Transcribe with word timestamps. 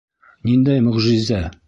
—Ниндәй 0.49 0.83
мөғжизә? 0.87 1.43